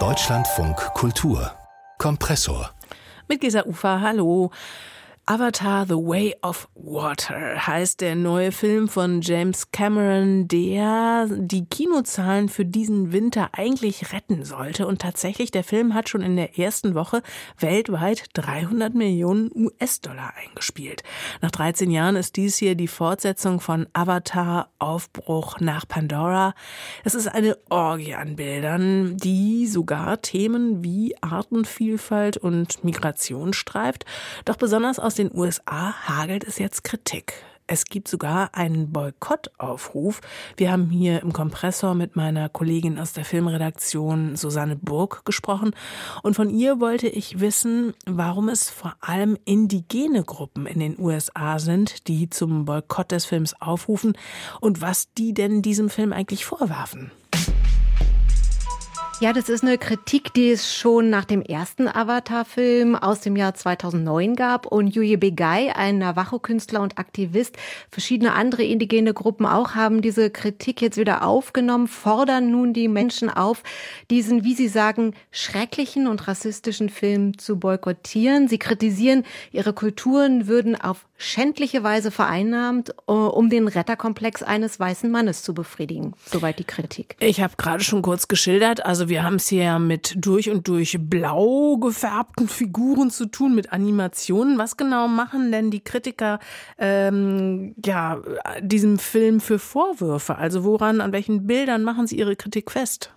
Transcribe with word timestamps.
Deutschlandfunk 0.00 0.76
Kultur 0.94 1.52
Kompressor 1.96 2.72
mit 3.28 3.40
Gesa 3.40 3.62
Ufer, 3.66 4.00
hallo. 4.00 4.50
Avatar 5.26 5.86
The 5.86 5.94
Way 5.94 6.36
of 6.42 6.68
Water 6.74 7.66
heißt 7.66 8.02
der 8.02 8.14
neue 8.14 8.52
Film 8.52 8.88
von 8.88 9.22
James 9.22 9.70
Cameron, 9.72 10.48
der 10.48 11.28
die 11.30 11.64
Kinozahlen 11.64 12.50
für 12.50 12.66
diesen 12.66 13.10
Winter 13.10 13.48
eigentlich 13.52 14.12
retten 14.12 14.44
sollte. 14.44 14.86
Und 14.86 15.00
tatsächlich, 15.00 15.50
der 15.50 15.64
Film 15.64 15.94
hat 15.94 16.10
schon 16.10 16.20
in 16.20 16.36
der 16.36 16.58
ersten 16.58 16.94
Woche 16.94 17.22
weltweit 17.58 18.24
300 18.34 18.94
Millionen 18.94 19.50
US-Dollar 19.54 20.34
eingespielt. 20.36 21.02
Nach 21.40 21.50
13 21.50 21.90
Jahren 21.90 22.16
ist 22.16 22.36
dies 22.36 22.58
hier 22.58 22.74
die 22.74 22.88
Fortsetzung 22.88 23.60
von 23.60 23.86
Avatar 23.94 24.68
Aufbruch 24.78 25.58
nach 25.58 25.88
Pandora. 25.88 26.52
Es 27.02 27.14
ist 27.14 27.28
eine 27.28 27.56
Orgie 27.70 28.14
an 28.14 28.36
Bildern, 28.36 29.16
die 29.16 29.66
sogar 29.68 30.20
Themen 30.20 30.84
wie 30.84 31.16
Artenvielfalt 31.22 32.36
und 32.36 32.84
Migration 32.84 33.54
streift. 33.54 34.04
Doch 34.44 34.56
besonders 34.56 34.98
aus 34.98 35.13
aus 35.14 35.18
den 35.18 35.30
USA 35.32 35.94
hagelt 36.08 36.42
es 36.42 36.58
jetzt 36.58 36.82
Kritik. 36.82 37.34
Es 37.68 37.84
gibt 37.84 38.08
sogar 38.08 38.52
einen 38.52 38.90
Boykottaufruf. 38.90 40.20
Wir 40.56 40.72
haben 40.72 40.90
hier 40.90 41.22
im 41.22 41.32
Kompressor 41.32 41.94
mit 41.94 42.16
meiner 42.16 42.48
Kollegin 42.48 42.98
aus 42.98 43.12
der 43.12 43.24
Filmredaktion 43.24 44.34
Susanne 44.34 44.74
Burg 44.74 45.24
gesprochen 45.24 45.70
und 46.24 46.34
von 46.34 46.50
ihr 46.50 46.80
wollte 46.80 47.06
ich 47.06 47.38
wissen, 47.38 47.94
warum 48.06 48.48
es 48.48 48.70
vor 48.70 48.96
allem 49.00 49.38
indigene 49.44 50.24
Gruppen 50.24 50.66
in 50.66 50.80
den 50.80 50.98
USA 50.98 51.60
sind, 51.60 52.08
die 52.08 52.28
zum 52.28 52.64
Boykott 52.64 53.12
des 53.12 53.24
Films 53.24 53.54
aufrufen 53.60 54.18
und 54.60 54.80
was 54.80 55.12
die 55.12 55.32
denn 55.32 55.62
diesem 55.62 55.90
Film 55.90 56.12
eigentlich 56.12 56.44
vorwerfen. 56.44 57.12
Ja, 59.20 59.32
das 59.32 59.48
ist 59.48 59.62
eine 59.62 59.78
Kritik, 59.78 60.34
die 60.34 60.50
es 60.50 60.74
schon 60.74 61.08
nach 61.08 61.24
dem 61.24 61.40
ersten 61.40 61.86
Avatar-Film 61.86 62.96
aus 62.96 63.20
dem 63.20 63.36
Jahr 63.36 63.54
2009 63.54 64.34
gab. 64.34 64.66
Und 64.66 64.88
Yuye 64.88 65.16
Begay, 65.16 65.70
ein 65.70 65.98
Navajo-Künstler 65.98 66.80
und 66.80 66.98
Aktivist, 66.98 67.56
verschiedene 67.90 68.32
andere 68.32 68.64
indigene 68.64 69.14
Gruppen 69.14 69.46
auch, 69.46 69.76
haben 69.76 70.02
diese 70.02 70.30
Kritik 70.30 70.82
jetzt 70.82 70.96
wieder 70.98 71.24
aufgenommen, 71.24 71.86
fordern 71.86 72.50
nun 72.50 72.72
die 72.72 72.88
Menschen 72.88 73.30
auf, 73.30 73.62
diesen, 74.10 74.42
wie 74.42 74.54
sie 74.54 74.68
sagen, 74.68 75.14
schrecklichen 75.30 76.08
und 76.08 76.26
rassistischen 76.26 76.88
Film 76.88 77.38
zu 77.38 77.56
boykottieren. 77.56 78.48
Sie 78.48 78.58
kritisieren, 78.58 79.22
ihre 79.52 79.74
Kulturen 79.74 80.48
würden 80.48 80.78
auf 80.78 81.06
schändliche 81.24 81.82
Weise 81.82 82.10
vereinnahmt, 82.10 82.90
äh, 83.08 83.12
um 83.12 83.50
den 83.50 83.68
Retterkomplex 83.68 84.42
eines 84.42 84.78
weißen 84.78 85.10
Mannes 85.10 85.42
zu 85.42 85.54
befriedigen. 85.54 86.14
Soweit 86.26 86.58
die 86.58 86.64
Kritik. 86.64 87.16
Ich 87.20 87.40
habe 87.40 87.54
gerade 87.56 87.82
schon 87.82 88.02
kurz 88.02 88.28
geschildert, 88.28 88.84
also 88.84 89.08
wir 89.08 89.24
haben 89.24 89.36
es 89.36 89.48
hier 89.48 89.78
mit 89.78 90.14
durch 90.16 90.50
und 90.50 90.68
durch 90.68 90.98
blau 91.00 91.76
gefärbten 91.76 92.48
Figuren 92.48 93.10
zu 93.10 93.26
tun, 93.26 93.54
mit 93.54 93.72
Animationen. 93.72 94.58
Was 94.58 94.76
genau 94.76 95.08
machen 95.08 95.50
denn 95.50 95.70
die 95.70 95.82
Kritiker 95.82 96.38
ähm, 96.78 97.74
ja, 97.84 98.20
diesem 98.60 98.98
Film 98.98 99.40
für 99.40 99.58
Vorwürfe? 99.58 100.36
Also 100.36 100.64
woran, 100.64 101.00
an 101.00 101.12
welchen 101.12 101.46
Bildern 101.46 101.82
machen 101.82 102.06
sie 102.06 102.18
ihre 102.18 102.36
Kritik 102.36 102.70
fest? 102.70 103.14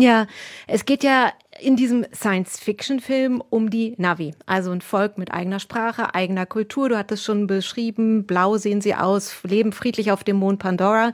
Ja, 0.00 0.28
es 0.68 0.84
geht 0.84 1.02
ja 1.02 1.32
in 1.60 1.76
diesem 1.76 2.04
Science-Fiction-Film 2.14 3.42
um 3.50 3.70
die 3.70 3.94
Navi, 3.98 4.34
also 4.46 4.70
ein 4.70 4.80
Volk 4.80 5.18
mit 5.18 5.32
eigener 5.32 5.60
Sprache, 5.60 6.14
eigener 6.14 6.46
Kultur. 6.46 6.88
Du 6.88 6.98
hattest 6.98 7.24
schon 7.24 7.46
beschrieben, 7.46 8.24
blau 8.24 8.56
sehen 8.56 8.80
sie 8.80 8.94
aus, 8.94 9.36
leben 9.42 9.72
friedlich 9.72 10.12
auf 10.12 10.24
dem 10.24 10.36
Mond 10.36 10.58
Pandora. 10.58 11.12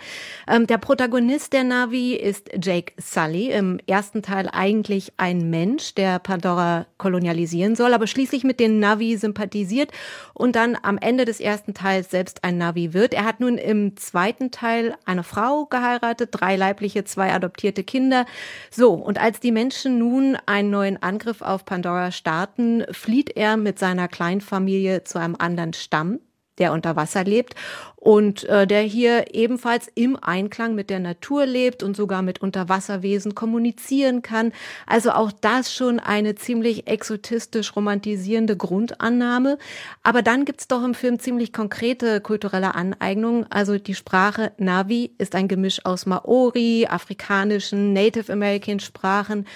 Ähm, 0.49 0.67
der 0.67 0.79
Protagonist 0.79 1.53
der 1.53 1.65
Navi 1.65 2.15
ist 2.15 2.51
Jake 2.63 2.93
Sully, 2.99 3.51
im 3.51 3.79
ersten 3.87 4.23
Teil 4.23 4.49
eigentlich 4.53 5.13
ein 5.17 5.51
Mensch, 5.51 5.95
der 5.95 6.19
Pandora 6.19 6.87
kolonialisieren 6.99 7.77
soll, 7.77 7.95
aber 7.95 8.07
schließlich 8.07 8.45
mit 8.45 8.61
den 8.61 8.79
Navi 8.79 9.17
sympathisiert 9.17 9.91
und 10.35 10.57
dann 10.57 10.77
am 10.83 10.99
Ende 10.99 11.25
des 11.25 11.41
ersten 11.41 11.75
Teils 11.75 12.11
selbst 12.11 12.45
ein 12.45 12.59
Navi 12.59 12.93
wird. 12.93 13.15
Er 13.15 13.25
hat 13.25 13.41
nun 13.41 13.59
im 13.59 13.97
zweiten 13.97 14.51
Teil 14.51 14.95
eine 15.05 15.23
Frau 15.23 15.67
geheiratet, 15.67 16.31
drei 16.33 16.57
leibliche, 16.57 17.05
zwei 17.05 17.33
adoptierte 17.33 17.85
Kinder. 17.85 18.27
So, 18.71 18.93
und 18.93 19.21
als 19.21 19.41
die 19.41 19.53
Menschen 19.53 19.99
nun 19.99 20.34
einen 20.47 20.71
neuen 20.71 21.03
Angriff 21.03 21.43
auf 21.43 21.65
Pandora 21.65 22.13
starten, 22.13 22.85
flieht 22.91 23.37
er 23.37 23.57
mit 23.57 23.79
seiner 23.79 24.09
Kleinfamilie 24.09 25.05
zu 25.05 25.19
einem 25.19 25.37
anderen 25.39 25.73
Stamm, 25.73 26.21
der 26.59 26.73
unter 26.73 26.97
Wasser 26.97 27.25
lebt 27.25 27.55
und 28.05 28.45
äh, 28.45 28.67
der 28.67 28.83
hier 28.83 29.35
ebenfalls 29.35 29.91
im 29.95 30.19
Einklang 30.21 30.75
mit 30.75 30.91
der 30.91 31.01
Natur 31.01 31.47
lebt 31.47 31.83
und 31.83 31.97
sogar 31.97 32.21
mit 32.21 32.43
Unterwasserwesen 32.43 33.35
kommunizieren 33.35 34.21
kann. 34.21 34.53
Also 34.87 35.13
auch 35.13 35.33
das 35.33 35.73
schon 35.73 36.01
eine 36.01 36.35
ziemlich 36.35 36.87
exotistisch 36.87 37.75
romantisierende 37.75 38.59
Grundannahme. 38.59 39.57
Aber 40.03 40.21
dann 40.21 40.45
gibt's 40.45 40.69
doch 40.69 40.85
im 40.85 40.93
Film 40.93 41.19
ziemlich 41.19 41.55
konkrete 41.55 42.21
kulturelle 42.21 42.75
Aneignungen. 42.75 43.47
Also 43.51 43.79
die 43.79 43.95
Sprache 43.95 44.53
Navi 44.59 45.13
ist 45.17 45.35
ein 45.35 45.49
Gemisch 45.49 45.87
aus 45.87 46.05
Maori, 46.05 46.87
afrikanischen, 46.87 47.95
Native 47.95 48.31
American 48.31 48.81
Sprachen. 48.81 49.47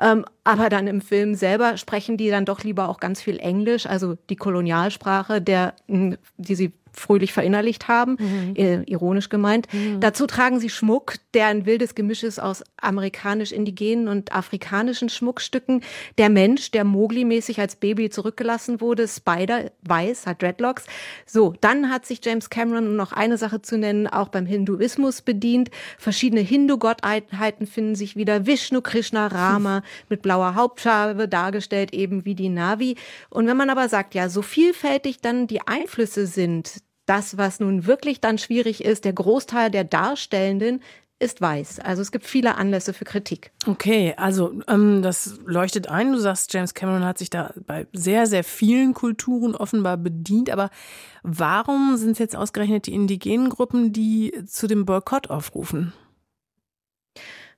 Ähm, 0.00 0.24
aber 0.44 0.70
dann 0.70 0.86
im 0.86 1.02
Film 1.02 1.34
selber 1.34 1.76
sprechen 1.76 2.16
die 2.16 2.30
dann 2.30 2.46
doch 2.46 2.64
lieber 2.64 2.88
auch 2.88 3.00
ganz 3.00 3.20
viel 3.20 3.38
Englisch, 3.38 3.84
also 3.84 4.14
die 4.30 4.36
Kolonialsprache, 4.36 5.42
der, 5.42 5.74
die 5.88 6.54
sie 6.54 6.72
fröhlich 6.92 7.32
verinnerlicht 7.32 7.88
haben, 7.88 8.16
mhm. 8.18 8.54
äh, 8.56 8.82
ironisch 8.82 9.28
gemeint. 9.28 9.66
Mhm. 9.72 10.00
Dazu 10.00 10.26
tragen 10.26 10.60
sie 10.60 10.70
Schmuck, 10.70 11.14
der 11.34 11.46
ein 11.46 11.66
wildes 11.66 11.94
Gemisch 11.94 12.22
ist 12.22 12.40
aus 12.40 12.62
amerikanisch-indigenen 12.80 14.08
und 14.08 14.32
afrikanischen 14.32 15.08
Schmuckstücken. 15.08 15.82
Der 16.18 16.28
Mensch, 16.28 16.70
der 16.70 16.84
Mowgli-mäßig 16.84 17.60
als 17.60 17.76
Baby 17.76 18.10
zurückgelassen 18.10 18.80
wurde, 18.80 19.06
Spider, 19.08 19.70
weiß, 19.82 20.26
hat 20.26 20.42
Dreadlocks. 20.42 20.86
So, 21.26 21.54
dann 21.60 21.90
hat 21.90 22.06
sich 22.06 22.20
James 22.24 22.50
Cameron, 22.50 22.88
um 22.88 22.96
noch 22.96 23.12
eine 23.12 23.36
Sache 23.36 23.62
zu 23.62 23.78
nennen, 23.78 24.06
auch 24.06 24.28
beim 24.28 24.46
Hinduismus 24.46 25.22
bedient. 25.22 25.70
Verschiedene 25.98 26.40
Hindu-Gottheiten 26.40 27.66
finden 27.66 27.94
sich 27.94 28.16
wieder. 28.16 28.46
Vishnu, 28.46 28.80
Krishna, 28.80 29.26
Rama 29.26 29.82
mit 30.08 30.22
blauer 30.22 30.54
Hauptschale 30.54 31.28
dargestellt, 31.28 31.92
eben 31.92 32.24
wie 32.24 32.34
die 32.34 32.48
Navi. 32.48 32.96
Und 33.30 33.46
wenn 33.46 33.56
man 33.56 33.70
aber 33.70 33.88
sagt, 33.88 34.14
ja, 34.14 34.28
so 34.28 34.42
vielfältig 34.42 35.20
dann 35.20 35.46
die 35.46 35.66
Einflüsse 35.66 36.26
sind, 36.26 36.82
das, 37.08 37.38
was 37.38 37.60
nun 37.60 37.86
wirklich 37.86 38.20
dann 38.20 38.38
schwierig 38.38 38.84
ist, 38.84 39.04
der 39.04 39.12
Großteil 39.12 39.70
der 39.70 39.84
Darstellenden 39.84 40.80
ist 41.20 41.40
weiß. 41.40 41.80
Also 41.80 42.00
es 42.00 42.12
gibt 42.12 42.24
viele 42.26 42.56
Anlässe 42.56 42.92
für 42.92 43.04
Kritik. 43.04 43.50
Okay, 43.66 44.14
also 44.16 44.60
ähm, 44.68 45.02
das 45.02 45.40
leuchtet 45.44 45.88
ein. 45.88 46.12
Du 46.12 46.18
sagst, 46.18 46.52
James 46.52 46.74
Cameron 46.74 47.04
hat 47.04 47.18
sich 47.18 47.28
da 47.28 47.52
bei 47.66 47.86
sehr, 47.92 48.26
sehr 48.26 48.44
vielen 48.44 48.94
Kulturen 48.94 49.56
offenbar 49.56 49.96
bedient. 49.96 50.50
Aber 50.50 50.70
warum 51.24 51.96
sind 51.96 52.12
es 52.12 52.18
jetzt 52.18 52.36
ausgerechnet 52.36 52.86
die 52.86 52.94
indigenen 52.94 53.48
Gruppen, 53.48 53.92
die 53.92 54.32
zu 54.46 54.68
dem 54.68 54.84
Boykott 54.84 55.28
aufrufen? 55.28 55.92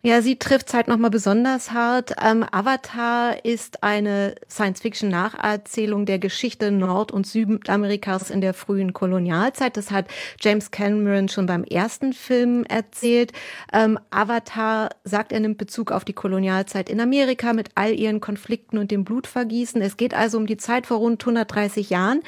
Ja, 0.02 0.22
sie 0.22 0.38
trifft 0.38 0.72
halt 0.72 0.88
nochmal 0.88 1.10
besonders 1.10 1.72
hart. 1.72 2.14
Ähm, 2.24 2.42
Avatar 2.50 3.44
ist 3.44 3.82
eine 3.82 4.34
Science-Fiction-Nacherzählung 4.48 6.06
der 6.06 6.18
Geschichte 6.18 6.70
Nord- 6.70 7.12
und 7.12 7.26
Südamerikas 7.26 8.30
in 8.30 8.40
der 8.40 8.54
frühen 8.54 8.94
Kolonialzeit. 8.94 9.76
Das 9.76 9.90
hat 9.90 10.06
James 10.40 10.70
Cameron 10.70 11.28
schon 11.28 11.44
beim 11.44 11.64
ersten 11.64 12.14
Film 12.14 12.64
erzählt. 12.64 13.34
Ähm, 13.74 13.98
Avatar, 14.08 14.88
sagt 15.04 15.32
er, 15.32 15.40
nimmt 15.40 15.58
Bezug 15.58 15.92
auf 15.92 16.06
die 16.06 16.14
Kolonialzeit 16.14 16.88
in 16.88 16.98
Amerika 16.98 17.52
mit 17.52 17.68
all 17.74 17.92
ihren 17.92 18.20
Konflikten 18.20 18.78
und 18.78 18.90
dem 18.90 19.04
Blutvergießen. 19.04 19.82
Es 19.82 19.98
geht 19.98 20.14
also 20.14 20.38
um 20.38 20.46
die 20.46 20.56
Zeit 20.56 20.86
vor 20.86 20.96
rund 20.96 21.20
130 21.20 21.90
Jahren. 21.90 22.22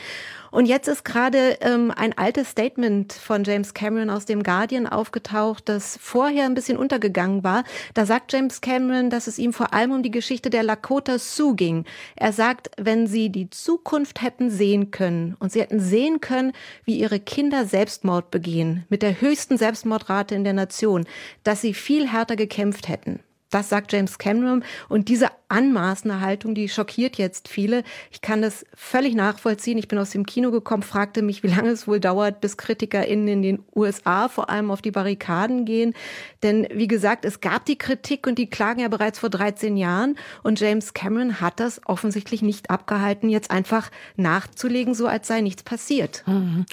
Und 0.52 0.66
jetzt 0.66 0.86
ist 0.86 1.04
gerade 1.04 1.56
ähm, 1.62 1.90
ein 1.96 2.16
altes 2.16 2.50
Statement 2.50 3.14
von 3.14 3.42
James 3.42 3.72
Cameron 3.72 4.10
aus 4.10 4.26
dem 4.26 4.42
Guardian 4.42 4.86
aufgetaucht, 4.86 5.66
das 5.66 5.98
vorher 6.00 6.44
ein 6.44 6.54
bisschen 6.54 6.76
untergegangen 6.76 7.42
war. 7.42 7.64
Da 7.94 8.04
sagt 8.04 8.34
James 8.34 8.60
Cameron, 8.60 9.08
dass 9.08 9.26
es 9.26 9.38
ihm 9.38 9.54
vor 9.54 9.72
allem 9.72 9.92
um 9.92 10.02
die 10.02 10.10
Geschichte 10.10 10.50
der 10.50 10.62
Lakota 10.62 11.18
Sioux 11.18 11.56
ging. 11.56 11.86
Er 12.16 12.34
sagt, 12.34 12.70
wenn 12.76 13.06
sie 13.06 13.30
die 13.30 13.48
Zukunft 13.48 14.20
hätten 14.20 14.50
sehen 14.50 14.90
können 14.90 15.36
und 15.38 15.52
sie 15.52 15.62
hätten 15.62 15.80
sehen 15.80 16.20
können, 16.20 16.52
wie 16.84 16.98
ihre 16.98 17.18
Kinder 17.18 17.64
Selbstmord 17.64 18.30
begehen, 18.30 18.84
mit 18.90 19.02
der 19.02 19.22
höchsten 19.22 19.56
Selbstmordrate 19.56 20.34
in 20.34 20.44
der 20.44 20.52
Nation, 20.52 21.06
dass 21.44 21.62
sie 21.62 21.72
viel 21.72 22.06
härter 22.06 22.36
gekämpft 22.36 22.88
hätten. 22.88 23.20
Das 23.52 23.68
sagt 23.68 23.92
James 23.92 24.18
Cameron. 24.18 24.64
Und 24.88 25.08
diese 25.08 25.28
anmaßende 25.52 26.20
Haltung, 26.20 26.54
die 26.54 26.68
schockiert 26.68 27.18
jetzt 27.18 27.46
viele. 27.46 27.84
Ich 28.10 28.22
kann 28.22 28.40
das 28.40 28.64
völlig 28.74 29.14
nachvollziehen. 29.14 29.76
Ich 29.76 29.86
bin 29.86 29.98
aus 29.98 30.10
dem 30.10 30.24
Kino 30.24 30.50
gekommen, 30.50 30.82
fragte 30.82 31.20
mich, 31.20 31.42
wie 31.42 31.48
lange 31.48 31.68
es 31.68 31.86
wohl 31.86 32.00
dauert, 32.00 32.40
bis 32.40 32.56
KritikerInnen 32.56 33.28
in 33.28 33.42
den 33.42 33.64
USA 33.76 34.28
vor 34.28 34.48
allem 34.48 34.70
auf 34.70 34.80
die 34.80 34.90
Barrikaden 34.90 35.66
gehen. 35.66 35.94
Denn 36.42 36.66
wie 36.72 36.88
gesagt, 36.88 37.26
es 37.26 37.40
gab 37.40 37.66
die 37.66 37.76
Kritik 37.76 38.26
und 38.26 38.38
die 38.38 38.48
Klagen 38.48 38.80
ja 38.80 38.88
bereits 38.88 39.18
vor 39.18 39.28
13 39.28 39.76
Jahren. 39.76 40.16
Und 40.42 40.58
James 40.58 40.94
Cameron 40.94 41.40
hat 41.40 41.60
das 41.60 41.82
offensichtlich 41.84 42.40
nicht 42.40 42.70
abgehalten, 42.70 43.28
jetzt 43.28 43.50
einfach 43.50 43.90
nachzulegen, 44.16 44.94
so 44.94 45.06
als 45.06 45.28
sei 45.28 45.42
nichts 45.42 45.62
passiert. 45.62 46.24
Mhm. 46.26 46.64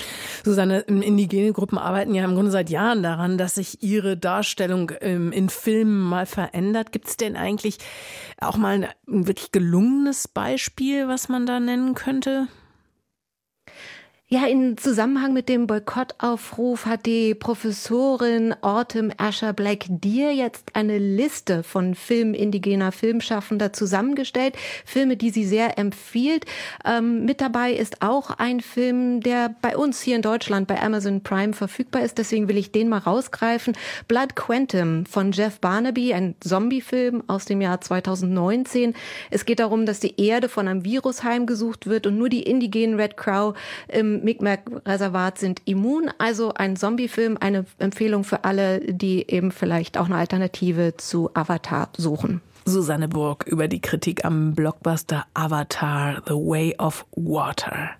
Susanne, 0.45 0.79
indigene 0.79 1.51
Gruppen 1.51 1.77
arbeiten 1.77 2.15
ja 2.15 2.23
im 2.23 2.33
Grunde 2.33 2.51
seit 2.51 2.69
Jahren 2.69 3.03
daran, 3.03 3.37
dass 3.37 3.55
sich 3.55 3.83
ihre 3.83 4.15
Darstellung 4.15 4.93
ähm, 5.01 5.33
in 5.33 5.49
Filmen 5.49 5.99
mal 5.99 6.25
verändert. 6.25 6.93
Gibt 6.93 7.09
es 7.09 7.17
denn 7.17 7.35
eigentlich 7.35 7.79
auch 8.39 8.55
mal 8.55 8.68
ein 8.69 8.87
wirklich 9.05 9.51
gelungenes 9.51 10.27
Beispiel, 10.27 11.07
was 11.07 11.27
man 11.27 11.45
da 11.45 11.59
nennen 11.59 11.95
könnte? 11.95 12.47
Ja, 14.31 14.45
in 14.45 14.77
Zusammenhang 14.77 15.33
mit 15.33 15.49
dem 15.49 15.65
Boykottaufruf 15.65 16.85
hat 16.85 17.07
die 17.07 17.33
Professorin 17.33 18.53
Autumn 18.61 19.11
Asher 19.17 19.53
Black 19.53 19.85
dir 19.87 20.35
jetzt 20.35 20.75
eine 20.75 20.99
Liste 20.99 21.63
von 21.63 21.95
Filmen 21.95 22.35
indigener 22.35 22.91
Filmschaffender 22.91 23.73
zusammengestellt. 23.73 24.55
Filme, 24.85 25.17
die 25.17 25.31
sie 25.31 25.45
sehr 25.45 25.79
empfiehlt. 25.79 26.45
Ähm, 26.85 27.25
mit 27.25 27.41
dabei 27.41 27.73
ist 27.73 28.03
auch 28.03 28.29
ein 28.29 28.59
Film, 28.59 29.21
der 29.21 29.55
bei 29.63 29.75
uns 29.75 29.99
hier 29.99 30.15
in 30.15 30.21
Deutschland 30.21 30.67
bei 30.67 30.79
Amazon 30.79 31.23
Prime 31.23 31.53
verfügbar 31.53 32.03
ist. 32.03 32.19
Deswegen 32.19 32.47
will 32.47 32.57
ich 32.57 32.71
den 32.71 32.87
mal 32.87 32.99
rausgreifen. 32.99 33.75
Blood 34.07 34.35
Quantum 34.35 35.07
von 35.07 35.31
Jeff 35.31 35.59
Barnaby, 35.59 36.13
ein 36.13 36.35
Zombiefilm 36.39 37.23
aus 37.25 37.45
dem 37.45 37.61
Jahr 37.61 37.81
2019. 37.81 38.93
Es 39.31 39.45
geht 39.45 39.59
darum, 39.59 39.87
dass 39.87 39.99
die 39.99 40.21
Erde 40.23 40.49
von 40.49 40.67
einem 40.67 40.85
Virus 40.85 41.23
heimgesucht 41.23 41.87
wird 41.87 42.05
und 42.05 42.19
nur 42.19 42.29
die 42.29 42.43
indigenen 42.43 42.99
Red 42.99 43.17
Crow 43.17 43.55
im 44.19 44.25
Mi'kmaq-Reservat 44.25 45.37
sind 45.37 45.61
immun. 45.65 46.09
Also 46.17 46.53
ein 46.53 46.75
Zombie-Film, 46.75 47.37
eine 47.39 47.65
Empfehlung 47.79 48.23
für 48.23 48.43
alle, 48.43 48.79
die 48.79 49.29
eben 49.29 49.51
vielleicht 49.51 49.97
auch 49.97 50.05
eine 50.05 50.15
Alternative 50.15 50.95
zu 50.97 51.29
Avatar 51.33 51.89
suchen. 51.97 52.41
Susanne 52.65 53.07
Burg 53.07 53.45
über 53.47 53.67
die 53.67 53.81
Kritik 53.81 54.25
am 54.25 54.53
Blockbuster 54.53 55.25
Avatar 55.33 56.21
The 56.27 56.33
Way 56.33 56.75
of 56.77 57.05
Water. 57.15 57.91